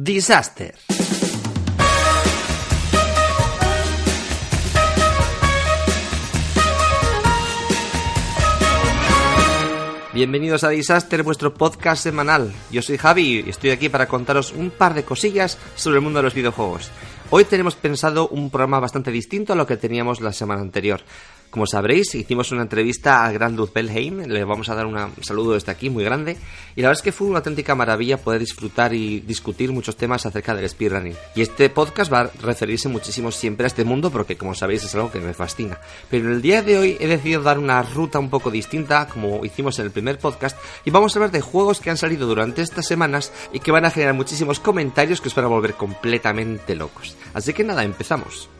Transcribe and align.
Disaster. 0.00 0.76
Bienvenidos 10.14 10.62
a 10.62 10.68
Disaster, 10.68 11.24
vuestro 11.24 11.52
podcast 11.54 12.04
semanal. 12.04 12.52
Yo 12.70 12.80
soy 12.80 12.96
Javi 12.96 13.42
y 13.44 13.50
estoy 13.50 13.70
aquí 13.70 13.88
para 13.88 14.06
contaros 14.06 14.52
un 14.52 14.70
par 14.70 14.94
de 14.94 15.02
cosillas 15.02 15.58
sobre 15.74 15.96
el 15.96 16.04
mundo 16.04 16.20
de 16.20 16.22
los 16.22 16.34
videojuegos. 16.34 16.92
Hoy 17.30 17.44
tenemos 17.44 17.74
pensado 17.74 18.28
un 18.28 18.50
programa 18.50 18.78
bastante 18.78 19.10
distinto 19.10 19.52
a 19.52 19.56
lo 19.56 19.66
que 19.66 19.76
teníamos 19.76 20.20
la 20.20 20.32
semana 20.32 20.60
anterior. 20.60 21.00
Como 21.50 21.66
sabréis, 21.66 22.14
hicimos 22.14 22.52
una 22.52 22.62
entrevista 22.62 23.24
a 23.24 23.32
Grand 23.32 23.56
Luz 23.56 23.72
Belheim, 23.72 24.18
le 24.26 24.44
vamos 24.44 24.68
a 24.68 24.74
dar 24.74 24.84
un 24.84 24.98
saludo 25.22 25.54
desde 25.54 25.72
aquí 25.72 25.88
muy 25.88 26.04
grande, 26.04 26.36
y 26.76 26.82
la 26.82 26.88
verdad 26.88 27.00
es 27.00 27.02
que 27.02 27.12
fue 27.12 27.26
una 27.26 27.38
auténtica 27.38 27.74
maravilla 27.74 28.18
poder 28.18 28.40
disfrutar 28.40 28.92
y 28.92 29.20
discutir 29.20 29.72
muchos 29.72 29.96
temas 29.96 30.26
acerca 30.26 30.54
del 30.54 30.68
speedrunning. 30.68 31.16
Y 31.34 31.40
este 31.40 31.70
podcast 31.70 32.12
va 32.12 32.20
a 32.20 32.30
referirse 32.42 32.88
muchísimo 32.88 33.32
siempre 33.32 33.64
a 33.64 33.68
este 33.68 33.84
mundo 33.84 34.10
porque 34.10 34.36
como 34.36 34.54
sabéis 34.54 34.84
es 34.84 34.94
algo 34.94 35.10
que 35.10 35.20
me 35.20 35.32
fascina. 35.32 35.78
Pero 36.10 36.26
en 36.26 36.34
el 36.34 36.42
día 36.42 36.62
de 36.62 36.78
hoy 36.78 36.96
he 37.00 37.06
decidido 37.06 37.42
dar 37.42 37.58
una 37.58 37.82
ruta 37.82 38.18
un 38.18 38.28
poco 38.28 38.50
distinta, 38.50 39.08
como 39.08 39.42
hicimos 39.44 39.78
en 39.78 39.86
el 39.86 39.90
primer 39.90 40.18
podcast, 40.18 40.58
y 40.84 40.90
vamos 40.90 41.14
a 41.14 41.18
hablar 41.18 41.30
de 41.30 41.40
juegos 41.40 41.80
que 41.80 41.88
han 41.88 41.96
salido 41.96 42.26
durante 42.26 42.60
estas 42.60 42.86
semanas 42.86 43.32
y 43.54 43.60
que 43.60 43.72
van 43.72 43.86
a 43.86 43.90
generar 43.90 44.14
muchísimos 44.14 44.60
comentarios 44.60 45.22
que 45.22 45.28
os 45.28 45.34
van 45.34 45.46
a 45.46 45.48
volver 45.48 45.74
completamente 45.74 46.74
locos. 46.74 47.16
Así 47.32 47.54
que 47.54 47.64
nada, 47.64 47.84
empezamos. 47.84 48.50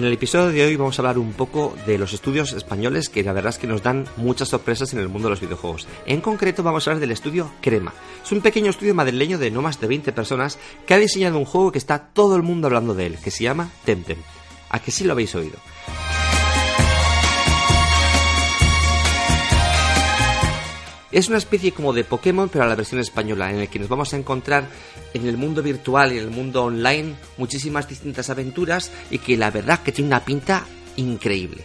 En 0.00 0.06
el 0.06 0.14
episodio 0.14 0.48
de 0.48 0.64
hoy 0.64 0.76
vamos 0.76 0.98
a 0.98 1.02
hablar 1.02 1.18
un 1.18 1.34
poco 1.34 1.76
de 1.86 1.98
los 1.98 2.14
estudios 2.14 2.54
españoles 2.54 3.10
que 3.10 3.22
la 3.22 3.34
verdad 3.34 3.50
es 3.50 3.58
que 3.58 3.66
nos 3.66 3.82
dan 3.82 4.06
muchas 4.16 4.48
sorpresas 4.48 4.94
en 4.94 4.98
el 4.98 5.10
mundo 5.10 5.28
de 5.28 5.32
los 5.32 5.42
videojuegos. 5.42 5.86
En 6.06 6.22
concreto 6.22 6.62
vamos 6.62 6.88
a 6.88 6.90
hablar 6.90 7.02
del 7.02 7.10
estudio 7.10 7.52
Crema. 7.60 7.92
Es 8.24 8.32
un 8.32 8.40
pequeño 8.40 8.70
estudio 8.70 8.94
madrileño 8.94 9.36
de 9.36 9.50
no 9.50 9.60
más 9.60 9.78
de 9.78 9.88
20 9.88 10.10
personas 10.12 10.58
que 10.86 10.94
ha 10.94 10.98
diseñado 10.98 11.36
un 11.36 11.44
juego 11.44 11.70
que 11.70 11.76
está 11.76 11.98
todo 11.98 12.34
el 12.36 12.42
mundo 12.42 12.68
hablando 12.68 12.94
de 12.94 13.04
él, 13.04 13.18
que 13.22 13.30
se 13.30 13.44
llama 13.44 13.68
Temtem. 13.84 14.16
¿A 14.70 14.78
que 14.78 14.90
sí 14.90 15.04
lo 15.04 15.12
habéis 15.12 15.34
oído? 15.34 15.58
Es 21.12 21.28
una 21.28 21.38
especie 21.38 21.72
como 21.72 21.92
de 21.92 22.04
Pokémon, 22.04 22.48
pero 22.48 22.64
a 22.64 22.68
la 22.68 22.76
versión 22.76 23.00
española, 23.00 23.50
en 23.50 23.58
el 23.58 23.68
que 23.68 23.80
nos 23.80 23.88
vamos 23.88 24.12
a 24.12 24.16
encontrar 24.16 24.68
en 25.12 25.26
el 25.26 25.36
mundo 25.36 25.62
virtual 25.62 26.12
y 26.12 26.18
en 26.18 26.24
el 26.24 26.30
mundo 26.30 26.64
online 26.64 27.16
muchísimas 27.36 27.88
distintas 27.88 28.30
aventuras 28.30 28.92
y 29.10 29.18
que 29.18 29.36
la 29.36 29.50
verdad 29.50 29.80
que 29.80 29.92
tiene 29.92 30.08
una 30.08 30.24
pinta 30.24 30.64
increíble. 30.96 31.64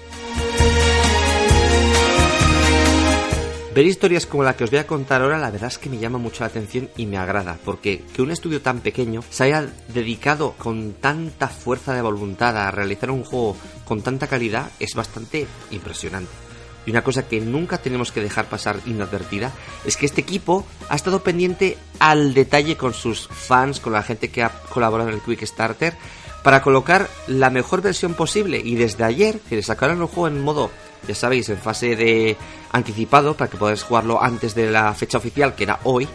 Ver 3.75 3.85
historias 3.85 4.25
como 4.25 4.43
la 4.43 4.55
que 4.55 4.63
os 4.63 4.71
voy 4.71 4.79
a 4.79 4.88
contar 4.88 5.21
ahora, 5.21 5.38
la 5.38 5.51
verdad 5.51 5.67
es 5.67 5.77
que 5.77 5.89
me 5.89 5.97
llama 5.97 6.17
mucho 6.17 6.43
la 6.43 6.47
atención 6.47 6.89
y 6.95 7.05
me 7.05 7.17
agrada, 7.17 7.59
porque 7.66 8.03
que 8.16 8.21
un 8.21 8.31
estudio 8.31 8.61
tan 8.61 8.79
pequeño 8.79 9.21
se 9.29 9.43
haya 9.43 9.67
dedicado 9.89 10.53
con 10.57 10.93
tanta 10.93 11.49
fuerza 11.49 11.93
de 11.93 12.01
voluntad 12.01 12.55
a 12.57 12.71
realizar 12.71 13.11
un 13.11 13.25
juego 13.25 13.57
con 13.83 14.01
tanta 14.01 14.27
calidad 14.27 14.71
es 14.79 14.95
bastante 14.95 15.45
impresionante. 15.71 16.44
Y 16.86 16.91
una 16.91 17.03
cosa 17.03 17.28
que 17.28 17.41
nunca 17.41 17.78
tenemos 17.78 18.11
que 18.11 18.22
dejar 18.22 18.45
pasar 18.45 18.80
inadvertida 18.86 19.52
es 19.86 19.97
que 19.97 20.05
este 20.05 20.22
equipo 20.22 20.66
ha 20.89 20.95
estado 20.95 21.23
pendiente 21.23 21.78
al 22.00 22.33
detalle 22.33 22.78
con 22.78 22.94
sus 22.94 23.28
fans, 23.28 23.80
con 23.80 23.94
la 23.94 24.03
gente 24.03 24.30
que 24.30 24.44
ha 24.44 24.50
colaborado 24.50 25.09
en 25.09 25.16
el 25.16 25.22
Quick 25.22 25.45
Starter, 25.45 25.95
para 26.44 26.61
colocar 26.61 27.09
la 27.28 27.50
mejor 27.50 27.81
versión 27.81 28.13
posible. 28.13 28.61
Y 28.63 28.75
desde 28.75 29.03
ayer, 29.03 29.39
que 29.39 29.56
le 29.56 29.63
sacaron 29.63 30.00
el 30.00 30.06
juego 30.06 30.28
en 30.28 30.44
modo, 30.44 30.69
ya 31.08 31.16
sabéis, 31.16 31.50
en 31.50 31.58
fase 31.58 31.95
de 31.95 32.38
anticipado, 32.72 33.36
para 33.36 33.50
que 33.50 33.58
podáis 33.58 33.81
jugarlo 33.81 34.22
antes 34.22 34.53
de 34.53 34.69
la 34.69 34.94
fecha 34.94 35.17
oficial, 35.17 35.56
que 35.56 35.63
era 35.63 35.80
hoy, 35.83 36.08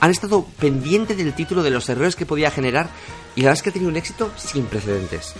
han 0.00 0.10
estado 0.10 0.44
pendiente 0.58 1.14
del 1.14 1.34
título, 1.34 1.62
de 1.62 1.70
los 1.70 1.88
errores 1.88 2.16
que 2.16 2.26
podía 2.26 2.50
generar, 2.50 2.88
y 3.36 3.42
la 3.42 3.46
verdad 3.46 3.58
es 3.58 3.62
que 3.62 3.70
ha 3.70 3.72
tenido 3.72 3.90
un 3.90 3.96
éxito 3.96 4.30
sin 4.36 4.66
precedentes. 4.66 5.34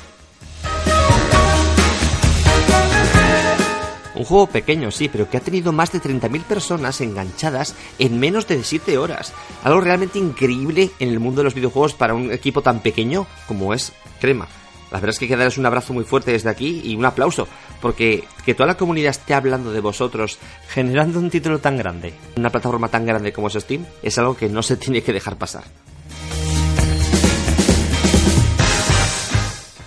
Un 4.17 4.25
juego 4.25 4.47
pequeño, 4.47 4.91
sí, 4.91 5.09
pero 5.09 5.29
que 5.29 5.37
ha 5.37 5.41
tenido 5.41 5.73
más 5.73 5.93
de 5.93 6.01
30.000 6.01 6.43
personas 6.45 7.01
enganchadas 7.03 7.75
en 7.99 8.19
menos 8.19 8.49
de 8.49 8.65
7 8.65 8.97
horas. 8.97 9.35
Algo 9.63 9.83
realmente 9.83 10.19
increíble 10.19 10.91
en 10.99 11.11
el 11.11 11.21
mundo 11.21 11.41
de 11.41 11.45
los 11.45 11.55
videojuegos 11.55 11.93
para 11.93 12.15
un 12.15 12.33
equipo 12.33 12.63
tan 12.63 12.81
pequeño 12.81 13.27
como 13.47 13.75
es 13.75 13.93
Crema. 14.19 14.49
La 14.91 15.01
verdad 15.01 15.11
es 15.11 15.19
que 15.19 15.25
hay 15.25 15.29
que 15.31 15.37
daros 15.37 15.59
un 15.59 15.67
abrazo 15.67 15.93
muy 15.93 16.05
fuerte 16.05 16.33
desde 16.33 16.49
aquí 16.49 16.81
y 16.85 16.95
un 16.97 17.05
aplauso, 17.05 17.49
porque 17.83 18.25
que 18.45 18.55
toda 18.55 18.69
la 18.69 18.77
comunidad 18.77 19.11
esté 19.11 19.35
hablando 19.35 19.73
de 19.73 19.81
vosotros 19.81 20.39
generando 20.69 21.19
un 21.19 21.29
título 21.29 21.59
tan 21.59 21.77
grande, 21.77 22.15
una 22.37 22.51
plataforma 22.51 22.89
tan 22.89 23.05
grande 23.05 23.33
como 23.33 23.49
es 23.49 23.55
Steam, 23.55 23.85
es 24.03 24.17
algo 24.17 24.37
que 24.37 24.49
no 24.49 24.63
se 24.63 24.77
tiene 24.77 25.03
que 25.03 25.13
dejar 25.13 25.37
pasar. 25.37 25.65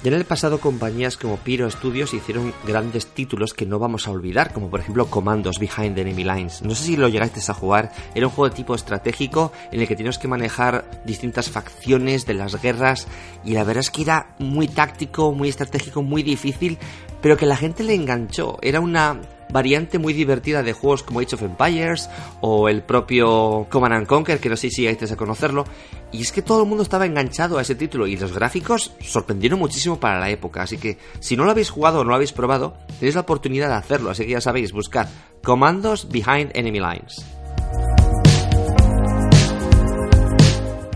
Ya 0.01 0.11
en 0.11 0.13
el 0.13 0.23
pasado 0.23 0.61
compañías 0.61 1.17
como 1.17 1.35
Pyro 1.35 1.69
Studios 1.69 2.13
hicieron 2.13 2.53
grandes 2.65 3.07
títulos 3.07 3.53
que 3.53 3.65
no 3.65 3.79
vamos 3.79 4.07
a 4.07 4.11
olvidar, 4.11 4.53
como 4.53 4.69
por 4.69 4.79
ejemplo 4.79 5.07
Commandos 5.07 5.59
Behind 5.59 5.97
Enemy 5.97 6.23
Lines. 6.23 6.61
No 6.61 6.73
sé 6.73 6.85
si 6.85 6.95
lo 6.95 7.09
llegasteis 7.09 7.49
a 7.49 7.53
jugar, 7.53 7.91
era 8.15 8.25
un 8.25 8.31
juego 8.31 8.49
de 8.49 8.55
tipo 8.55 8.75
estratégico 8.75 9.51
en 9.73 9.81
el 9.81 9.89
que 9.89 9.97
tenías 9.97 10.17
que 10.17 10.29
manejar 10.29 10.89
distintas 11.03 11.49
facciones 11.49 12.25
de 12.25 12.33
las 12.33 12.61
guerras 12.61 13.07
y 13.43 13.55
la 13.55 13.65
verdad 13.65 13.81
es 13.81 13.91
que 13.91 14.03
era 14.03 14.35
muy 14.39 14.69
táctico, 14.69 15.33
muy 15.33 15.49
estratégico, 15.49 16.01
muy 16.01 16.23
difícil, 16.23 16.77
pero 17.21 17.35
que 17.35 17.45
la 17.45 17.57
gente 17.57 17.83
le 17.83 17.93
enganchó. 17.93 18.57
Era 18.61 18.79
una 18.79 19.19
variante 19.51 19.99
muy 19.99 20.13
divertida 20.13 20.63
de 20.63 20.73
juegos 20.73 21.03
como 21.03 21.19
Age 21.19 21.35
of 21.35 21.43
Empires 21.43 22.09
o 22.41 22.69
el 22.69 22.83
propio 22.83 23.67
Command 23.69 23.95
and 23.95 24.07
Conquer, 24.07 24.39
que 24.39 24.49
no 24.49 24.57
sé 24.57 24.69
si 24.69 24.87
hayáis 24.87 25.11
a 25.11 25.15
conocerlo. 25.15 25.65
Y 26.11 26.21
es 26.21 26.31
que 26.31 26.41
todo 26.41 26.63
el 26.63 26.67
mundo 26.67 26.83
estaba 26.83 27.05
enganchado 27.05 27.57
a 27.57 27.61
ese 27.61 27.75
título 27.75 28.07
y 28.07 28.17
los 28.17 28.33
gráficos 28.33 28.93
sorprendieron 29.01 29.59
muchísimo 29.59 29.99
para 29.99 30.19
la 30.19 30.29
época. 30.29 30.63
Así 30.63 30.77
que 30.77 30.97
si 31.19 31.35
no 31.35 31.45
lo 31.45 31.51
habéis 31.51 31.69
jugado 31.69 31.99
o 31.99 32.03
no 32.03 32.09
lo 32.09 32.15
habéis 32.15 32.31
probado, 32.31 32.77
tenéis 32.99 33.15
la 33.15 33.21
oportunidad 33.21 33.69
de 33.69 33.75
hacerlo. 33.75 34.09
Así 34.09 34.25
que 34.25 34.31
ya 34.31 34.41
sabéis, 34.41 34.71
buscar 34.71 35.07
Comandos 35.43 36.09
Behind 36.09 36.51
Enemy 36.53 36.79
Lines. 36.79 37.25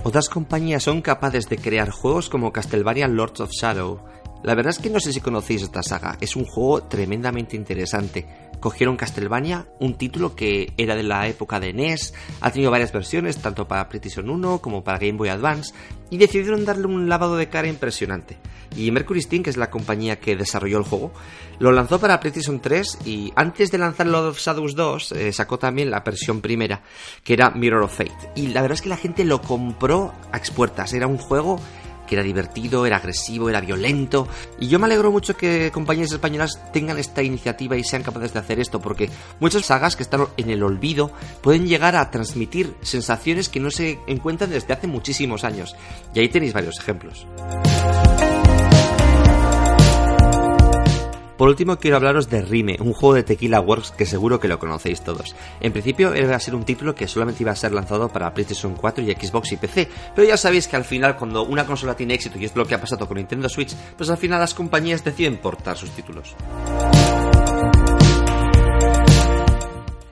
Otras 0.05 0.27
compañías 0.27 0.83
son 0.83 1.01
capaces 1.01 1.47
de 1.47 1.57
crear 1.57 1.89
juegos 1.89 2.29
como 2.29 2.51
Castlevania 2.51 3.07
Lords 3.07 3.39
of 3.39 3.51
Shadow, 3.51 4.03
la 4.43 4.55
verdad 4.55 4.71
es 4.71 4.79
que 4.79 4.89
no 4.89 4.99
sé 4.99 5.13
si 5.13 5.21
conocéis 5.21 5.63
esta 5.63 5.81
saga, 5.83 6.17
es 6.19 6.35
un 6.35 6.45
juego 6.45 6.83
tremendamente 6.83 7.55
interesante. 7.55 8.27
Cogieron 8.59 8.97
Castlevania, 8.97 9.67
un 9.79 9.97
título 9.97 10.35
que 10.35 10.73
era 10.77 10.95
de 10.95 11.03
la 11.03 11.27
época 11.27 11.59
de 11.59 11.73
NES, 11.73 12.13
ha 12.41 12.51
tenido 12.51 12.71
varias 12.71 12.93
versiones, 12.93 13.37
tanto 13.37 13.67
para 13.67 13.89
PlayStation 13.89 14.29
1 14.29 14.59
como 14.59 14.83
para 14.83 14.99
Game 14.99 15.17
Boy 15.17 15.29
Advance, 15.29 15.73
y 16.09 16.17
decidieron 16.17 16.65
darle 16.65 16.87
un 16.87 17.09
lavado 17.09 17.35
de 17.37 17.49
cara 17.49 17.67
impresionante. 17.67 18.37
Y 18.75 18.91
Mercury 18.91 19.21
Steam, 19.21 19.43
que 19.43 19.49
es 19.49 19.57
la 19.57 19.69
compañía 19.69 20.19
que 20.19 20.35
desarrolló 20.35 20.77
el 20.77 20.83
juego, 20.83 21.13
lo 21.59 21.71
lanzó 21.71 21.99
para 21.99 22.19
PlayStation 22.19 22.59
3 22.59 22.99
y 23.05 23.31
antes 23.35 23.71
de 23.71 23.77
lanzar 23.77 24.07
Lord 24.07 24.27
of 24.27 24.39
Shadows 24.39 24.75
2 24.75 25.11
eh, 25.13 25.33
sacó 25.33 25.59
también 25.59 25.91
la 25.91 26.01
versión 26.01 26.41
primera, 26.41 26.81
que 27.23 27.33
era 27.33 27.51
Mirror 27.51 27.83
of 27.83 27.97
Fate. 27.97 28.31
Y 28.35 28.47
la 28.47 28.61
verdad 28.61 28.75
es 28.75 28.81
que 28.81 28.89
la 28.89 28.97
gente 28.97 29.23
lo 29.25 29.41
compró 29.41 30.13
a 30.31 30.37
expuertas, 30.37 30.93
era 30.93 31.07
un 31.07 31.17
juego 31.17 31.59
era 32.13 32.23
divertido, 32.23 32.85
era 32.85 32.97
agresivo, 32.97 33.49
era 33.49 33.61
violento. 33.61 34.27
Y 34.59 34.67
yo 34.67 34.79
me 34.79 34.85
alegro 34.85 35.11
mucho 35.11 35.35
que 35.35 35.71
compañías 35.71 36.11
españolas 36.11 36.71
tengan 36.71 36.97
esta 36.97 37.23
iniciativa 37.23 37.75
y 37.75 37.83
sean 37.83 38.03
capaces 38.03 38.33
de 38.33 38.39
hacer 38.39 38.59
esto, 38.59 38.79
porque 38.79 39.09
muchas 39.39 39.65
sagas 39.65 39.95
que 39.95 40.03
están 40.03 40.27
en 40.37 40.49
el 40.49 40.63
olvido 40.63 41.11
pueden 41.41 41.67
llegar 41.67 41.95
a 41.95 42.09
transmitir 42.11 42.73
sensaciones 42.81 43.49
que 43.49 43.59
no 43.59 43.71
se 43.71 43.99
encuentran 44.07 44.49
desde 44.49 44.73
hace 44.73 44.87
muchísimos 44.87 45.43
años. 45.43 45.75
Y 46.13 46.19
ahí 46.19 46.29
tenéis 46.29 46.53
varios 46.53 46.79
ejemplos. 46.79 47.27
Por 51.43 51.49
último 51.49 51.75
quiero 51.75 51.97
hablaros 51.97 52.29
de 52.29 52.41
Rime, 52.41 52.77
un 52.79 52.93
juego 52.93 53.15
de 53.15 53.23
Tequila 53.23 53.59
Works 53.59 53.91
que 53.91 54.05
seguro 54.05 54.39
que 54.39 54.47
lo 54.47 54.59
conocéis 54.59 55.01
todos. 55.01 55.35
En 55.59 55.73
principio 55.73 56.15
iba 56.15 56.33
a 56.33 56.39
ser 56.39 56.55
un 56.55 56.63
título 56.63 56.95
que 56.95 57.05
solamente 57.05 57.43
iba 57.43 57.51
a 57.51 57.55
ser 57.57 57.73
lanzado 57.73 58.07
para 58.07 58.33
PlayStation 58.33 58.75
4 58.75 59.03
y 59.03 59.11
Xbox 59.11 59.51
y 59.51 59.57
PC, 59.57 59.89
pero 60.15 60.25
ya 60.25 60.37
sabéis 60.37 60.69
que 60.69 60.77
al 60.77 60.85
final 60.85 61.17
cuando 61.17 61.43
una 61.43 61.65
consola 61.65 61.97
tiene 61.97 62.13
éxito, 62.13 62.39
y 62.39 62.45
es 62.45 62.55
lo 62.55 62.65
que 62.65 62.75
ha 62.75 62.79
pasado 62.79 63.09
con 63.09 63.17
Nintendo 63.17 63.49
Switch, 63.49 63.75
pues 63.97 64.09
al 64.09 64.15
final 64.15 64.39
las 64.39 64.53
compañías 64.53 65.03
deciden 65.03 65.35
portar 65.35 65.77
sus 65.77 65.89
títulos. 65.89 66.33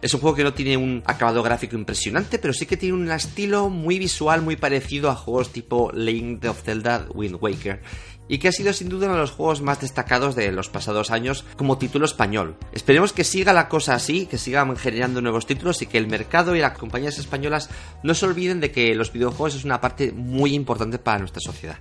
Es 0.01 0.15
un 0.15 0.19
juego 0.19 0.35
que 0.35 0.43
no 0.43 0.53
tiene 0.53 0.77
un 0.77 1.03
acabado 1.05 1.43
gráfico 1.43 1.75
impresionante, 1.75 2.39
pero 2.39 2.53
sí 2.53 2.65
que 2.65 2.75
tiene 2.75 2.95
un 2.95 3.11
estilo 3.11 3.69
muy 3.69 3.99
visual, 3.99 4.41
muy 4.41 4.55
parecido 4.55 5.11
a 5.11 5.15
juegos 5.15 5.53
tipo 5.53 5.91
Link 5.93 6.43
of 6.45 6.63
Zelda 6.63 7.05
Wind 7.13 7.37
Waker 7.39 7.83
y 8.31 8.39
que 8.39 8.47
ha 8.47 8.51
sido 8.53 8.71
sin 8.71 8.87
duda 8.87 9.07
uno 9.07 9.15
de 9.15 9.21
los 9.21 9.31
juegos 9.31 9.61
más 9.61 9.81
destacados 9.81 10.35
de 10.35 10.53
los 10.53 10.69
pasados 10.69 11.11
años 11.11 11.43
como 11.57 11.77
título 11.77 12.05
español. 12.05 12.55
Esperemos 12.71 13.11
que 13.11 13.25
siga 13.25 13.51
la 13.51 13.67
cosa 13.67 13.93
así, 13.93 14.25
que 14.25 14.37
sigan 14.37 14.77
generando 14.77 15.21
nuevos 15.21 15.45
títulos 15.45 15.81
y 15.81 15.85
que 15.85 15.97
el 15.97 16.07
mercado 16.07 16.55
y 16.55 16.61
las 16.61 16.77
compañías 16.77 17.19
españolas 17.19 17.69
no 18.03 18.13
se 18.13 18.25
olviden 18.25 18.61
de 18.61 18.71
que 18.71 18.95
los 18.95 19.11
videojuegos 19.11 19.55
es 19.55 19.65
una 19.65 19.81
parte 19.81 20.13
muy 20.13 20.53
importante 20.53 20.97
para 20.97 21.19
nuestra 21.19 21.41
sociedad. 21.41 21.77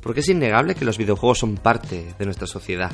Porque 0.00 0.20
es 0.20 0.28
innegable 0.28 0.74
que 0.74 0.84
los 0.84 0.98
videojuegos 0.98 1.38
son 1.38 1.54
parte 1.54 2.12
de 2.18 2.24
nuestra 2.24 2.48
sociedad. 2.48 2.90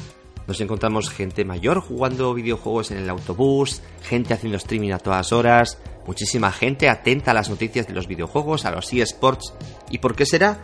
Nos 0.46 0.60
encontramos 0.60 1.10
gente 1.10 1.44
mayor 1.44 1.80
jugando 1.80 2.34
videojuegos 2.34 2.90
en 2.90 2.98
el 2.98 3.10
autobús, 3.10 3.82
gente 4.02 4.34
haciendo 4.34 4.58
streaming 4.58 4.90
a 4.90 4.98
todas 4.98 5.32
horas, 5.32 5.78
muchísima 6.06 6.50
gente 6.50 6.88
atenta 6.88 7.30
a 7.30 7.34
las 7.34 7.48
noticias 7.48 7.86
de 7.86 7.94
los 7.94 8.08
videojuegos, 8.08 8.64
a 8.64 8.72
los 8.72 8.92
eSports. 8.92 9.54
¿Y 9.90 9.98
por 9.98 10.16
qué 10.16 10.26
será? 10.26 10.58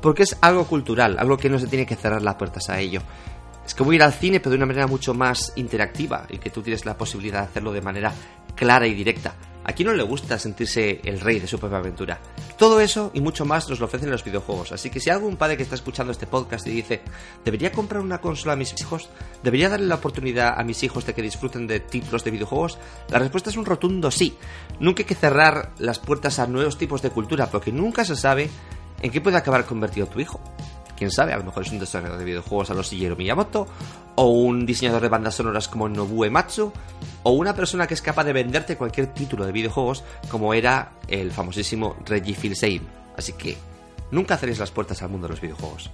Porque 0.00 0.22
es 0.22 0.36
algo 0.40 0.66
cultural, 0.66 1.16
algo 1.18 1.36
que 1.36 1.50
no 1.50 1.58
se 1.58 1.66
tiene 1.66 1.86
que 1.86 1.96
cerrar 1.96 2.22
las 2.22 2.36
puertas 2.36 2.70
a 2.70 2.78
ello. 2.78 3.02
Es 3.66 3.74
como 3.74 3.92
ir 3.92 4.02
al 4.02 4.12
cine, 4.12 4.38
pero 4.38 4.50
de 4.50 4.58
una 4.58 4.66
manera 4.66 4.86
mucho 4.86 5.12
más 5.12 5.52
interactiva 5.56 6.26
y 6.30 6.38
que 6.38 6.50
tú 6.50 6.62
tienes 6.62 6.86
la 6.86 6.96
posibilidad 6.96 7.40
de 7.40 7.46
hacerlo 7.46 7.72
de 7.72 7.82
manera 7.82 8.12
clara 8.54 8.86
y 8.86 8.94
directa. 8.94 9.34
¿A 9.68 9.72
quién 9.72 9.88
no 9.88 9.94
le 9.94 10.04
gusta 10.04 10.38
sentirse 10.38 11.00
el 11.02 11.18
rey 11.18 11.40
de 11.40 11.48
su 11.48 11.58
propia 11.58 11.78
aventura? 11.78 12.20
Todo 12.56 12.80
eso 12.80 13.10
y 13.14 13.20
mucho 13.20 13.44
más 13.44 13.68
nos 13.68 13.80
lo 13.80 13.86
ofrecen 13.86 14.12
los 14.12 14.22
videojuegos. 14.22 14.70
Así 14.70 14.90
que 14.90 15.00
si 15.00 15.10
hay 15.10 15.16
algún 15.16 15.36
padre 15.36 15.56
que 15.56 15.64
está 15.64 15.74
escuchando 15.74 16.12
este 16.12 16.28
podcast 16.28 16.64
y 16.68 16.70
dice, 16.70 17.02
¿debería 17.44 17.72
comprar 17.72 18.00
una 18.00 18.20
consola 18.20 18.52
a 18.52 18.56
mis 18.56 18.80
hijos? 18.80 19.08
¿Debería 19.42 19.68
darle 19.68 19.86
la 19.86 19.96
oportunidad 19.96 20.54
a 20.56 20.62
mis 20.62 20.84
hijos 20.84 21.04
de 21.04 21.14
que 21.14 21.22
disfruten 21.22 21.66
de 21.66 21.80
títulos 21.80 22.22
de 22.22 22.30
videojuegos? 22.30 22.78
La 23.08 23.18
respuesta 23.18 23.50
es 23.50 23.56
un 23.56 23.66
rotundo 23.66 24.12
sí. 24.12 24.38
Nunca 24.78 25.02
hay 25.02 25.06
que 25.06 25.16
cerrar 25.16 25.72
las 25.78 25.98
puertas 25.98 26.38
a 26.38 26.46
nuevos 26.46 26.78
tipos 26.78 27.02
de 27.02 27.10
cultura, 27.10 27.50
porque 27.50 27.72
nunca 27.72 28.04
se 28.04 28.14
sabe 28.14 28.48
en 29.02 29.10
qué 29.10 29.20
puede 29.20 29.36
acabar 29.36 29.66
convertido 29.66 30.06
tu 30.06 30.20
hijo 30.20 30.40
quién 30.96 31.10
sabe, 31.10 31.32
a 31.32 31.38
lo 31.38 31.44
mejor 31.44 31.64
es 31.64 31.72
un 31.72 31.78
desarrollador 31.78 32.18
de 32.18 32.24
videojuegos 32.24 32.70
a 32.70 32.74
los 32.74 32.90
Shigeru 32.90 33.16
Miyamoto, 33.16 33.66
o 34.16 34.30
un 34.30 34.66
diseñador 34.66 35.02
de 35.02 35.08
bandas 35.08 35.34
sonoras 35.34 35.68
como 35.68 35.88
Nobuo 35.88 36.28
Matsu, 36.30 36.72
o 37.22 37.30
una 37.30 37.54
persona 37.54 37.86
que 37.86 37.94
es 37.94 38.02
capaz 38.02 38.24
de 38.24 38.32
venderte 38.32 38.76
cualquier 38.76 39.08
título 39.08 39.46
de 39.46 39.52
videojuegos 39.52 40.04
como 40.30 40.54
era 40.54 40.92
el 41.08 41.30
famosísimo 41.30 41.96
Reggie 42.04 42.34
fils 42.34 42.64
Así 43.16 43.32
que 43.32 43.56
nunca 44.10 44.36
cerréis 44.36 44.58
las 44.58 44.70
puertas 44.70 45.02
al 45.02 45.10
mundo 45.10 45.28
de 45.28 45.34
los 45.34 45.40
videojuegos. 45.40 45.90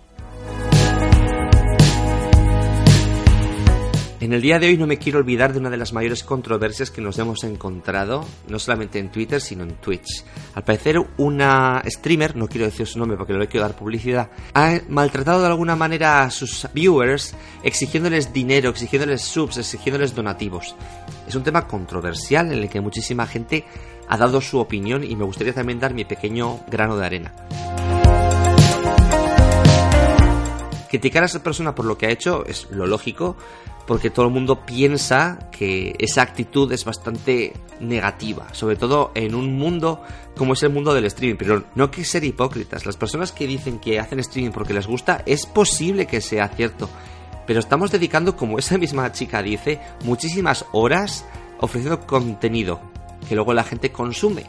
En 4.23 4.33
el 4.33 4.41
día 4.41 4.61
de 4.61 4.69
hoy 4.69 4.77
no 4.77 4.87
me 4.87 4.99
quiero 4.99 5.19
olvidar 5.19 5.53
de 5.53 5.59
una 5.59 5.69
de 5.69 5.77
las 5.77 5.93
mayores 5.93 6.23
controversias 6.23 6.93
que 6.93 7.01
nos 7.01 7.19
hemos 7.19 7.43
encontrado, 7.43 8.25
no 8.47 8.61
solamente 8.61 9.01
en 9.01 9.11
Twitter, 9.11 9.41
sino 9.41 9.65
en 9.65 9.75
Twitch. 9.75 10.23
Al 10.55 10.63
parecer, 10.63 10.97
una 11.17 11.83
streamer, 11.87 12.37
no 12.37 12.47
quiero 12.47 12.67
decir 12.67 12.87
su 12.87 13.01
nombre 13.01 13.19
porque 13.19 13.33
no 13.33 13.41
le 13.41 13.49
quiero 13.49 13.67
dar 13.67 13.75
publicidad, 13.75 14.31
ha 14.55 14.79
maltratado 14.89 15.41
de 15.41 15.49
alguna 15.49 15.75
manera 15.75 16.23
a 16.23 16.31
sus 16.31 16.69
viewers 16.73 17.35
exigiéndoles 17.65 18.33
dinero, 18.33 18.71
exigiéndoles 18.71 19.23
subs, 19.23 19.59
exigiéndoles 19.59 20.15
donativos. 20.15 20.77
Es 21.27 21.35
un 21.35 21.43
tema 21.43 21.67
controversial 21.67 22.53
en 22.53 22.61
el 22.61 22.71
que 22.71 22.81
muchísima 22.81 23.27
gente 23.27 23.65
ha 24.07 24.17
dado 24.17 24.41
su 24.41 24.61
opinión 24.61 25.03
y 25.03 25.17
me 25.17 25.25
gustaría 25.25 25.53
también 25.53 25.81
dar 25.81 25.95
mi 25.95 26.05
pequeño 26.05 26.61
grano 26.71 26.97
de 26.97 27.07
arena. 27.07 27.33
Criticar 30.93 31.23
a 31.23 31.25
esa 31.25 31.43
persona 31.43 31.75
por 31.75 31.87
lo 31.87 31.97
que 31.97 32.05
ha 32.05 32.11
hecho 32.11 32.45
es 32.45 32.69
lo 32.71 32.87
lógico, 32.87 33.35
porque 33.87 34.11
todo 34.11 34.27
el 34.27 34.31
mundo 34.31 34.67
piensa 34.67 35.49
que 35.51 35.97
esa 35.99 36.21
actitud 36.21 36.71
es 36.71 36.85
bastante 36.85 37.55
negativa, 37.81 38.53
sobre 38.53 38.77
todo 38.77 39.11
en 39.15 39.35
un 39.35 39.57
mundo 39.57 40.03
como 40.37 40.53
es 40.53 40.63
el 40.65 40.69
mundo 40.69 40.93
del 40.93 41.07
streaming, 41.07 41.39
pero 41.39 41.65
no 41.77 41.91
que 41.91 42.05
ser 42.05 42.25
hipócritas, 42.25 42.85
las 42.85 42.99
personas 42.99 43.33
que 43.33 43.47
dicen 43.47 43.79
que 43.79 43.99
hacen 43.99 44.21
streaming 44.21 44.53
porque 44.53 44.75
les 44.75 44.87
gusta, 44.87 45.23
es 45.25 45.47
posible 45.47 46.07
que 46.07 46.21
sea 46.21 46.49
cierto, 46.49 46.91
pero 47.47 47.61
estamos 47.61 47.91
dedicando, 47.91 48.37
como 48.37 48.59
esa 48.59 48.77
misma 48.77 49.11
chica 49.13 49.43
dice, 49.43 49.81
muchísimas 50.05 50.67
horas 50.73 51.25
ofreciendo 51.59 52.01
contenido 52.07 52.83
que 53.27 53.35
luego 53.35 53.55
la 53.55 53.65
gente 53.65 53.91
consume. 53.91 54.45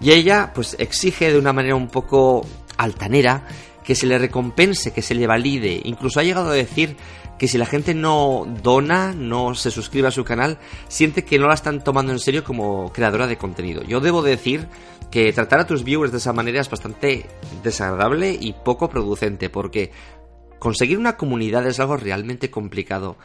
Y 0.00 0.12
ella 0.12 0.50
pues 0.54 0.76
exige 0.78 1.30
de 1.30 1.38
una 1.38 1.52
manera 1.52 1.76
un 1.76 1.88
poco 1.88 2.46
altanera 2.78 3.46
que 3.84 3.94
se 3.94 4.06
le 4.06 4.18
recompense, 4.18 4.92
que 4.92 5.02
se 5.02 5.14
le 5.14 5.26
valide. 5.26 5.80
Incluso 5.84 6.18
ha 6.18 6.24
llegado 6.24 6.50
a 6.50 6.54
decir 6.54 6.96
que 7.38 7.48
si 7.48 7.58
la 7.58 7.66
gente 7.66 7.94
no 7.94 8.46
dona, 8.62 9.12
no 9.12 9.54
se 9.54 9.70
suscribe 9.70 10.08
a 10.08 10.12
su 10.12 10.24
canal, 10.24 10.58
siente 10.88 11.24
que 11.24 11.38
no 11.38 11.48
la 11.48 11.54
están 11.54 11.84
tomando 11.84 12.12
en 12.12 12.18
serio 12.18 12.44
como 12.44 12.92
creadora 12.92 13.26
de 13.26 13.36
contenido. 13.36 13.82
Yo 13.82 14.00
debo 14.00 14.22
decir 14.22 14.68
que 15.10 15.32
tratar 15.32 15.60
a 15.60 15.66
tus 15.66 15.84
viewers 15.84 16.12
de 16.12 16.18
esa 16.18 16.32
manera 16.32 16.60
es 16.60 16.70
bastante 16.70 17.26
desagradable 17.62 18.36
y 18.40 18.52
poco 18.52 18.88
producente, 18.88 19.50
porque 19.50 19.92
conseguir 20.58 20.98
una 20.98 21.16
comunidad 21.16 21.66
es 21.66 21.78
algo 21.78 21.96
realmente 21.96 22.50
complicado. 22.50 23.16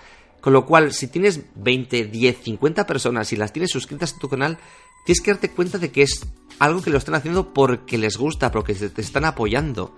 Con 0.41 0.53
lo 0.53 0.65
cual, 0.65 0.93
si 0.93 1.07
tienes 1.07 1.41
20, 1.55 2.05
10, 2.05 2.37
50 2.43 2.87
personas 2.87 3.31
y 3.33 3.35
las 3.35 3.51
tienes 3.51 3.71
suscritas 3.71 4.13
a 4.13 4.19
tu 4.19 4.29
canal, 4.29 4.57
tienes 5.05 5.21
que 5.21 5.31
darte 5.31 5.51
cuenta 5.51 5.77
de 5.77 5.91
que 5.91 6.01
es 6.01 6.25
algo 6.59 6.81
que 6.81 6.89
lo 6.89 6.97
están 6.97 7.15
haciendo 7.15 7.53
porque 7.53 7.97
les 7.97 8.17
gusta, 8.17 8.51
porque 8.51 8.73
te 8.73 9.01
están 9.01 9.25
apoyando. 9.25 9.95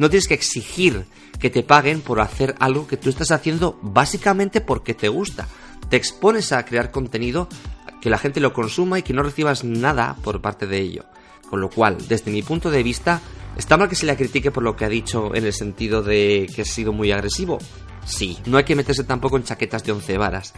No 0.00 0.08
tienes 0.08 0.28
que 0.28 0.34
exigir 0.34 1.04
que 1.38 1.50
te 1.50 1.62
paguen 1.62 2.00
por 2.00 2.20
hacer 2.20 2.54
algo 2.58 2.86
que 2.86 2.96
tú 2.96 3.10
estás 3.10 3.32
haciendo 3.32 3.78
básicamente 3.82 4.62
porque 4.62 4.94
te 4.94 5.10
gusta. 5.10 5.46
Te 5.90 5.98
expones 5.98 6.52
a 6.52 6.64
crear 6.64 6.90
contenido, 6.90 7.50
que 8.00 8.08
la 8.08 8.16
gente 8.16 8.40
lo 8.40 8.54
consuma 8.54 8.98
y 8.98 9.02
que 9.02 9.12
no 9.12 9.22
recibas 9.22 9.62
nada 9.62 10.16
por 10.24 10.40
parte 10.40 10.66
de 10.66 10.78
ello. 10.78 11.04
Con 11.50 11.60
lo 11.60 11.68
cual, 11.68 11.98
desde 12.08 12.30
mi 12.30 12.40
punto 12.40 12.70
de 12.70 12.82
vista, 12.82 13.20
está 13.58 13.76
mal 13.76 13.90
que 13.90 13.94
se 13.94 14.06
le 14.06 14.16
critique 14.16 14.50
por 14.50 14.62
lo 14.62 14.74
que 14.74 14.86
ha 14.86 14.88
dicho 14.88 15.34
en 15.34 15.44
el 15.44 15.52
sentido 15.52 16.02
de 16.02 16.48
que 16.56 16.62
ha 16.62 16.64
sido 16.64 16.94
muy 16.94 17.12
agresivo. 17.12 17.58
Sí, 18.06 18.38
no 18.46 18.56
hay 18.56 18.64
que 18.64 18.76
meterse 18.76 19.04
tampoco 19.04 19.36
en 19.36 19.44
chaquetas 19.44 19.84
de 19.84 19.92
once 19.92 20.16
varas. 20.16 20.54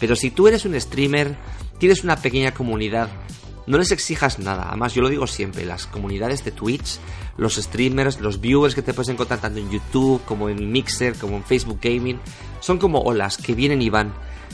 Pero 0.00 0.16
si 0.16 0.30
tú 0.30 0.48
eres 0.48 0.64
un 0.64 0.80
streamer, 0.80 1.36
tienes 1.78 2.02
una 2.02 2.16
pequeña 2.16 2.54
comunidad, 2.54 3.10
no 3.66 3.78
les 3.78 3.90
exijas 3.92 4.38
nada. 4.38 4.66
Además, 4.68 4.94
yo 4.94 5.02
lo 5.02 5.08
digo 5.08 5.26
siempre, 5.26 5.64
las 5.64 5.86
comunidades 5.86 6.44
de 6.44 6.52
Twitch, 6.52 6.98
los 7.36 7.56
streamers, 7.56 8.20
los 8.20 8.40
viewers 8.40 8.74
que 8.74 8.82
te 8.82 8.94
puedes 8.94 9.08
encontrar 9.08 9.40
tanto 9.40 9.58
en 9.58 9.70
YouTube 9.70 10.22
como 10.24 10.48
en 10.48 10.70
Mixer, 10.70 11.16
como 11.16 11.36
en 11.36 11.44
Facebook 11.44 11.78
Gaming, 11.82 12.20
son 12.60 12.78
como 12.78 13.00
olas 13.00 13.36
que 13.36 13.54
vienen 13.54 13.82
y 13.82 13.90
van. 13.90 14.12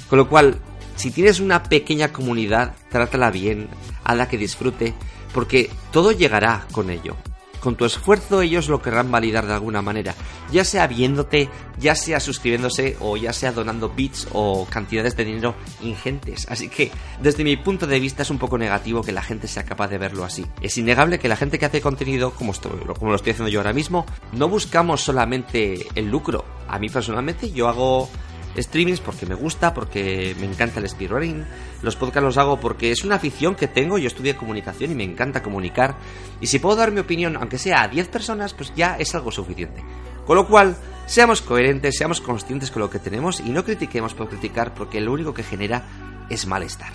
Con 0.09 0.19
lo 0.19 0.29
cual, 0.29 0.59
si 0.97 1.11
tienes 1.11 1.41
una 1.41 1.63
pequeña 1.63 2.13
comunidad, 2.13 2.75
trátala 2.91 3.31
bien, 3.31 3.69
hazla 4.05 4.29
que 4.29 4.39
disfrute, 4.39 4.95
porque 5.33 5.71
todo 5.91 6.13
llegará 6.13 6.67
con 6.73 6.91
ello. 6.91 7.17
Con 7.63 7.77
tu 7.77 7.85
esfuerzo 7.85 8.43
ellos 8.43 8.69
lo 8.69 8.83
querrán 8.83 9.13
validar 9.13 9.47
de 9.47 9.53
alguna 9.53 9.83
manera, 9.83 10.17
ya 10.51 10.65
sea 10.65 10.89
viéndote, 10.89 11.49
ya 11.79 11.95
sea 11.95 12.19
suscribiéndose 12.19 12.97
o 12.99 13.17
ya 13.17 13.33
sea 13.33 13.53
donando 13.53 13.89
bits 13.89 14.27
o 14.33 14.67
cantidades 14.69 15.17
de 15.17 15.25
dinero 15.25 15.55
ingentes. 15.81 16.49
Así 16.51 16.69
que 16.69 16.91
desde 17.21 17.45
mi 17.45 17.57
punto 17.57 17.87
de 17.87 18.01
vista 18.01 18.23
es 18.23 18.31
un 18.31 18.39
poco 18.39 18.59
negativo 18.59 19.03
que 19.03 19.13
la 19.13 19.23
gente 19.23 19.47
sea 19.47 19.65
capaz 19.65 19.87
de 19.87 19.99
verlo 19.99 20.25
así. 20.25 20.45
Es 20.61 20.77
innegable 20.77 21.21
que 21.21 21.29
la 21.29 21.37
gente 21.37 21.61
que 21.61 21.67
hace 21.67 21.81
contenido, 21.81 22.33
como, 22.33 22.53
como 22.99 23.11
lo 23.13 23.17
estoy 23.17 23.31
haciendo 23.31 23.49
yo 23.49 23.61
ahora 23.61 23.73
mismo, 23.73 24.07
no 24.33 24.49
buscamos 24.49 25.01
solamente 25.01 25.87
el 25.95 26.11
lucro. 26.11 26.45
A 26.67 26.81
mí 26.81 26.89
personalmente 26.89 27.53
yo 27.53 27.69
hago 27.69 28.09
streamings 28.57 29.01
porque 29.01 29.27
me 29.27 29.35
gusta, 29.35 29.73
porque 29.75 30.37
me 30.39 30.47
encanta 30.47 30.81
el 30.81 30.89
speedrunning. 30.89 31.45
Los 31.83 31.97
podcasts 31.97 32.25
los 32.25 32.39
hago 32.39 32.61
porque 32.61 32.91
es 32.91 33.05
una 33.05 33.17
afición 33.17 33.55
que 33.55 33.69
tengo. 33.69 33.99
Yo 33.99 34.07
estudié 34.07 34.37
comunicación 34.37 34.93
y 34.93 34.95
me 34.95 35.05
encanta 35.05 35.43
comunicar. 35.43 35.97
Y 36.41 36.47
si 36.47 36.59
puedo 36.59 36.77
dar 36.77 36.93
mi 36.93 37.01
opinión, 37.01 37.37
aunque 37.37 37.59
sea 37.59 37.83
a 37.83 37.89
10 37.89 38.09
personas, 38.09 38.55
pues 38.55 38.73
ya 38.75 38.97
es 38.99 39.15
algo 39.15 39.31
suficiente. 39.31 39.83
Con 40.27 40.37
lo 40.37 40.47
cual, 40.47 40.77
seamos 41.07 41.43
coherentes, 41.43 41.97
seamos 41.97 42.21
conscientes 42.21 42.71
con 42.71 42.81
lo 42.81 42.91
que 42.91 42.99
tenemos 42.99 43.41
y 43.41 43.51
no 43.51 43.65
critiquemos 43.65 44.15
por 44.15 44.29
criticar 44.29 44.75
porque 44.75 45.01
lo 45.01 45.13
único 45.13 45.35
que 45.35 45.43
genera 45.43 45.83
es 46.29 46.47
malestar. 46.47 46.93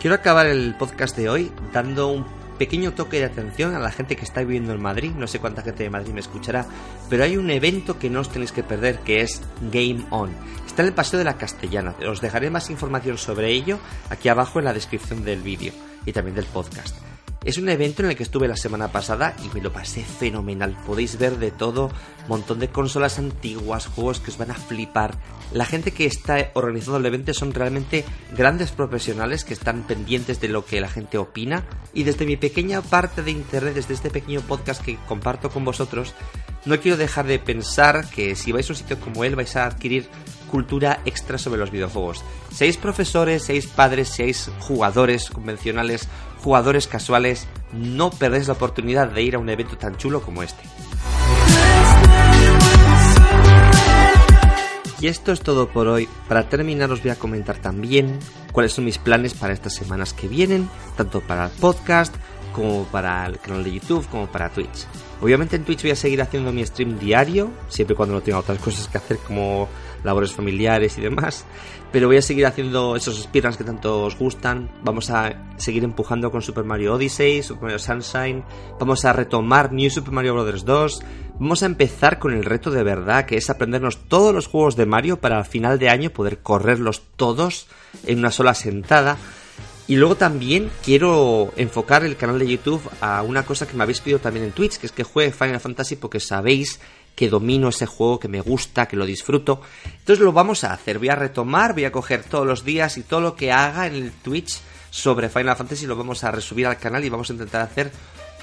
Quiero 0.00 0.14
acabar 0.14 0.46
el 0.46 0.76
podcast 0.76 1.16
de 1.16 1.28
hoy 1.28 1.52
dando 1.72 2.08
un 2.08 2.35
pequeño 2.56 2.92
toque 2.92 3.18
de 3.18 3.26
atención 3.26 3.74
a 3.74 3.78
la 3.78 3.90
gente 3.90 4.16
que 4.16 4.24
está 4.24 4.40
viviendo 4.40 4.72
en 4.72 4.82
Madrid. 4.82 5.12
No 5.16 5.26
sé 5.26 5.38
cuánta 5.38 5.62
gente 5.62 5.84
de 5.84 5.90
Madrid 5.90 6.12
me 6.12 6.20
escuchará, 6.20 6.66
pero 7.08 7.24
hay 7.24 7.36
un 7.36 7.50
evento 7.50 7.98
que 7.98 8.10
no 8.10 8.20
os 8.20 8.30
tenéis 8.30 8.52
que 8.52 8.62
perder 8.62 8.98
que 9.00 9.20
es 9.20 9.40
Game 9.70 10.04
On. 10.10 10.30
Está 10.66 10.82
en 10.82 10.88
el 10.88 10.94
Paseo 10.94 11.18
de 11.18 11.24
la 11.24 11.38
Castellana. 11.38 11.94
Os 12.08 12.20
dejaré 12.20 12.50
más 12.50 12.70
información 12.70 13.18
sobre 13.18 13.52
ello 13.52 13.78
aquí 14.10 14.28
abajo 14.28 14.58
en 14.58 14.64
la 14.66 14.74
descripción 14.74 15.24
del 15.24 15.42
vídeo 15.42 15.72
y 16.04 16.12
también 16.12 16.34
del 16.34 16.46
podcast. 16.46 17.05
Es 17.46 17.58
un 17.58 17.68
evento 17.68 18.02
en 18.02 18.10
el 18.10 18.16
que 18.16 18.24
estuve 18.24 18.48
la 18.48 18.56
semana 18.56 18.90
pasada 18.90 19.36
y 19.44 19.54
me 19.54 19.62
lo 19.62 19.72
pasé 19.72 20.02
fenomenal. 20.02 20.76
Podéis 20.84 21.16
ver 21.16 21.38
de 21.38 21.52
todo, 21.52 21.92
montón 22.26 22.58
de 22.58 22.70
consolas 22.70 23.20
antiguas, 23.20 23.86
juegos 23.86 24.18
que 24.18 24.32
os 24.32 24.36
van 24.36 24.50
a 24.50 24.54
flipar. 24.54 25.16
La 25.52 25.64
gente 25.64 25.92
que 25.92 26.06
está 26.06 26.50
organizando 26.54 26.98
el 26.98 27.06
evento 27.06 27.32
son 27.34 27.54
realmente 27.54 28.04
grandes 28.36 28.72
profesionales 28.72 29.44
que 29.44 29.54
están 29.54 29.84
pendientes 29.84 30.40
de 30.40 30.48
lo 30.48 30.64
que 30.64 30.80
la 30.80 30.88
gente 30.88 31.18
opina. 31.18 31.62
Y 31.94 32.02
desde 32.02 32.26
mi 32.26 32.36
pequeña 32.36 32.82
parte 32.82 33.22
de 33.22 33.30
internet, 33.30 33.74
desde 33.74 33.94
este 33.94 34.10
pequeño 34.10 34.40
podcast 34.40 34.82
que 34.82 34.98
comparto 35.06 35.48
con 35.48 35.64
vosotros, 35.64 36.14
no 36.64 36.80
quiero 36.80 36.96
dejar 36.96 37.28
de 37.28 37.38
pensar 37.38 38.10
que 38.10 38.34
si 38.34 38.50
vais 38.50 38.68
a 38.68 38.72
un 38.72 38.76
sitio 38.76 38.98
como 38.98 39.22
él 39.22 39.36
vais 39.36 39.54
a 39.54 39.66
adquirir 39.66 40.08
cultura 40.50 41.00
extra 41.04 41.38
sobre 41.38 41.60
los 41.60 41.70
videojuegos. 41.70 42.24
Seáis 42.50 42.76
profesores, 42.76 43.44
seáis 43.44 43.66
padres, 43.66 44.08
seáis 44.08 44.50
jugadores 44.60 45.30
convencionales, 45.30 46.08
jugadores 46.46 46.86
casuales, 46.86 47.48
no 47.72 48.10
perdéis 48.10 48.46
la 48.46 48.52
oportunidad 48.52 49.08
de 49.08 49.20
ir 49.20 49.34
a 49.34 49.40
un 49.40 49.48
evento 49.48 49.76
tan 49.76 49.96
chulo 49.96 50.22
como 50.22 50.44
este. 50.44 50.62
Y 55.00 55.08
esto 55.08 55.32
es 55.32 55.40
todo 55.40 55.68
por 55.68 55.88
hoy. 55.88 56.08
Para 56.28 56.48
terminar 56.48 56.92
os 56.92 57.02
voy 57.02 57.10
a 57.10 57.18
comentar 57.18 57.58
también 57.58 58.20
cuáles 58.52 58.74
son 58.74 58.84
mis 58.84 58.98
planes 58.98 59.34
para 59.34 59.54
estas 59.54 59.74
semanas 59.74 60.12
que 60.12 60.28
vienen, 60.28 60.70
tanto 60.96 61.20
para 61.20 61.46
el 61.46 61.50
podcast 61.50 62.14
como 62.52 62.84
para 62.84 63.26
el 63.26 63.40
canal 63.40 63.64
de 63.64 63.72
YouTube, 63.72 64.06
como 64.08 64.28
para 64.28 64.48
Twitch. 64.48 64.86
Obviamente 65.20 65.56
en 65.56 65.64
Twitch 65.64 65.82
voy 65.82 65.92
a 65.92 65.96
seguir 65.96 66.20
haciendo 66.20 66.52
mi 66.52 66.64
stream 66.64 66.98
diario, 66.98 67.50
siempre 67.68 67.96
cuando 67.96 68.14
no 68.14 68.20
tenga 68.20 68.38
otras 68.38 68.58
cosas 68.58 68.86
que 68.88 68.98
hacer 68.98 69.18
como 69.18 69.68
labores 70.04 70.32
familiares 70.32 70.98
y 70.98 71.00
demás. 71.00 71.44
Pero 71.92 72.08
voy 72.08 72.18
a 72.18 72.22
seguir 72.22 72.46
haciendo 72.46 72.96
esos 72.96 73.22
speedruns 73.22 73.56
que 73.56 73.64
tanto 73.64 74.04
os 74.04 74.18
gustan. 74.18 74.70
Vamos 74.82 75.10
a 75.10 75.54
seguir 75.56 75.84
empujando 75.84 76.30
con 76.30 76.42
Super 76.42 76.64
Mario 76.64 76.94
Odyssey, 76.94 77.42
Super 77.42 77.64
Mario 77.64 77.78
Sunshine. 77.78 78.44
Vamos 78.78 79.04
a 79.04 79.12
retomar 79.12 79.72
New 79.72 79.88
Super 79.90 80.12
Mario 80.12 80.34
Bros. 80.34 80.64
2. 80.64 81.02
Vamos 81.38 81.62
a 81.62 81.66
empezar 81.66 82.18
con 82.18 82.32
el 82.34 82.44
reto 82.44 82.70
de 82.70 82.82
verdad, 82.82 83.24
que 83.24 83.36
es 83.36 83.48
aprendernos 83.50 84.08
todos 84.08 84.34
los 84.34 84.46
juegos 84.46 84.76
de 84.76 84.86
Mario 84.86 85.18
para 85.20 85.38
al 85.38 85.44
final 85.44 85.78
de 85.78 85.88
año 85.88 86.10
poder 86.10 86.38
correrlos 86.38 87.02
todos 87.16 87.68
en 88.04 88.18
una 88.18 88.30
sola 88.30 88.54
sentada. 88.54 89.16
Y 89.88 89.96
luego 89.96 90.16
también 90.16 90.70
quiero 90.84 91.52
enfocar 91.56 92.04
el 92.04 92.16
canal 92.16 92.40
de 92.40 92.48
YouTube 92.48 92.82
a 93.00 93.22
una 93.22 93.44
cosa 93.44 93.68
que 93.68 93.76
me 93.76 93.84
habéis 93.84 94.00
pedido 94.00 94.18
también 94.18 94.44
en 94.44 94.52
Twitch, 94.52 94.78
que 94.78 94.86
es 94.86 94.92
que 94.92 95.04
juegue 95.04 95.32
Final 95.32 95.60
Fantasy 95.60 95.94
porque 95.96 96.18
sabéis 96.18 96.80
que 97.14 97.30
domino 97.30 97.68
ese 97.68 97.86
juego, 97.86 98.18
que 98.18 98.28
me 98.28 98.40
gusta, 98.40 98.86
que 98.86 98.96
lo 98.96 99.06
disfruto. 99.06 99.62
Entonces 99.84 100.24
lo 100.24 100.32
vamos 100.32 100.64
a 100.64 100.72
hacer, 100.72 100.98
voy 100.98 101.08
a 101.08 101.14
retomar, 101.14 101.72
voy 101.72 101.84
a 101.84 101.92
coger 101.92 102.24
todos 102.24 102.46
los 102.46 102.64
días 102.64 102.98
y 102.98 103.02
todo 103.02 103.20
lo 103.20 103.36
que 103.36 103.52
haga 103.52 103.86
en 103.86 103.94
el 103.94 104.12
Twitch 104.12 104.58
sobre 104.90 105.28
Final 105.28 105.56
Fantasy 105.56 105.86
lo 105.86 105.96
vamos 105.96 106.24
a 106.24 106.30
resubir 106.30 106.66
al 106.66 106.78
canal 106.78 107.04
y 107.04 107.08
vamos 107.08 107.30
a 107.30 107.34
intentar 107.34 107.62
hacer 107.62 107.92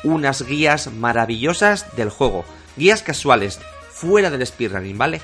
unas 0.03 0.43
guías 0.43 0.91
maravillosas 0.93 1.95
del 1.95 2.09
juego. 2.09 2.45
Guías 2.77 3.01
casuales, 3.01 3.59
fuera 3.91 4.29
del 4.29 4.45
speedrunning, 4.45 4.97
¿vale? 4.97 5.21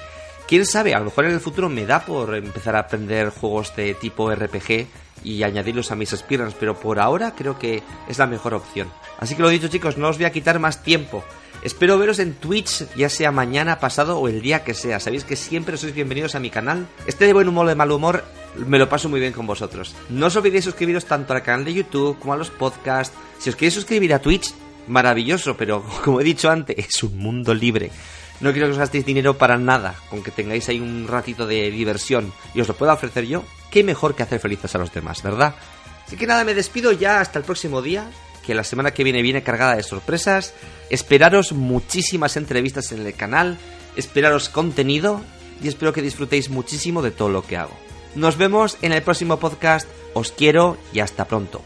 Quién 0.48 0.66
sabe, 0.66 0.96
a 0.96 1.00
lo 1.00 1.06
mejor 1.06 1.26
en 1.26 1.34
el 1.34 1.40
futuro 1.40 1.70
me 1.70 1.86
da 1.86 2.06
por 2.06 2.34
empezar 2.36 2.76
a 2.76 2.80
aprender 2.80 3.30
juegos 3.30 3.76
de 3.76 3.94
tipo 3.94 4.34
RPG 4.34 4.88
y 5.24 5.44
añadirlos 5.44 5.92
a 5.92 5.96
mis 5.96 6.10
speedruns, 6.10 6.54
pero 6.54 6.80
por 6.80 7.00
ahora 7.00 7.34
creo 7.36 7.58
que 7.60 7.84
es 8.08 8.18
la 8.18 8.28
mejor 8.28 8.54
opción. 8.54 8.92
Así 9.20 9.36
que 9.36 9.42
lo 9.42 9.50
dicho 9.50 9.68
chicos, 9.68 9.98
no 9.98 10.10
os 10.10 10.18
voy 10.18 10.26
a 10.26 10.32
quitar 10.32 10.60
más 10.60 10.84
tiempo. 10.84 11.24
Espero 11.62 11.98
veros 11.98 12.20
en 12.20 12.36
Twitch, 12.36 12.88
ya 12.96 13.10
sea 13.10 13.32
mañana, 13.32 13.80
pasado 13.80 14.18
o 14.18 14.30
el 14.30 14.42
día 14.42 14.64
que 14.64 14.74
sea. 14.74 15.00
Sabéis 15.00 15.26
que 15.26 15.36
siempre 15.36 15.76
sois 15.76 15.94
bienvenidos 15.94 16.36
a 16.36 16.40
mi 16.40 16.50
canal. 16.50 16.88
Este 17.06 17.26
de 17.26 17.34
buen 17.34 17.50
humor 17.50 17.66
o 17.66 17.70
de 17.70 17.76
mal 17.76 17.92
humor 17.92 18.24
me 18.56 18.80
lo 18.80 18.88
paso 18.88 19.10
muy 19.10 19.20
bien 19.20 19.34
con 19.34 19.46
vosotros. 19.46 19.94
No 20.10 20.28
os 20.28 20.36
olvidéis 20.38 20.64
suscribiros 20.64 21.06
tanto 21.06 21.34
al 21.34 21.44
canal 21.44 21.66
de 21.66 21.74
YouTube 21.74 22.18
como 22.20 22.34
a 22.34 22.38
los 22.38 22.50
podcasts. 22.50 23.16
Si 23.40 23.50
os 23.50 23.58
queréis 23.58 23.74
suscribir 23.74 24.14
a 24.14 24.20
Twitch, 24.20 24.54
maravilloso, 24.88 25.58
pero 25.58 25.84
como 26.04 26.22
he 26.22 26.24
dicho 26.24 26.50
antes, 26.50 26.78
es 26.78 27.04
un 27.04 27.18
mundo 27.18 27.54
libre. 27.54 27.92
No 28.40 28.54
quiero 28.54 28.68
que 28.68 28.74
os 28.74 28.80
gastéis 28.80 29.06
dinero 29.06 29.38
para 29.38 29.58
nada, 29.58 29.96
con 30.10 30.24
que 30.24 30.32
tengáis 30.32 30.70
ahí 30.70 30.80
un 30.80 31.08
ratito 31.10 31.46
de 31.46 31.72
diversión 31.72 32.32
y 32.54 32.62
os 32.62 32.70
lo 32.70 32.74
pueda 32.74 32.94
ofrecer 32.94 33.26
yo. 33.26 33.44
Qué 33.72 33.84
mejor 33.84 34.16
que 34.16 34.24
hacer 34.24 34.40
felices 34.40 34.74
a 34.76 34.78
los 34.80 34.94
demás, 34.94 35.22
¿verdad? 35.22 35.56
Así 36.06 36.18
que 36.18 36.28
nada, 36.28 36.44
me 36.44 36.54
despido 36.54 36.92
ya 36.92 37.22
hasta 37.22 37.38
el 37.40 37.46
próximo 37.46 37.82
día 37.82 38.10
que 38.46 38.56
la 38.56 38.64
semana 38.64 38.92
que 38.92 39.04
viene 39.04 39.22
viene 39.22 39.44
cargada 39.44 39.76
de 39.76 39.84
sorpresas. 39.84 40.54
Esperaros 40.90 41.52
muchísimas 41.52 42.36
entrevistas 42.36 42.92
en 42.92 43.06
el 43.06 43.14
canal, 43.14 43.60
esperaros 43.96 44.50
contenido 44.50 45.22
y 45.62 45.68
espero 45.68 45.94
que 45.94 46.02
disfrutéis 46.02 46.50
muchísimo 46.50 47.04
de 47.04 47.12
todo 47.12 47.30
lo 47.30 47.44
que 47.44 47.58
hago. 47.58 47.78
Nos 48.16 48.38
vemos 48.38 48.78
en 48.82 48.92
el 48.92 49.04
próximo 49.04 49.38
podcast, 49.38 49.88
os 50.16 50.32
quiero 50.32 50.78
y 50.94 51.00
hasta 51.00 51.26
pronto. 51.26 51.62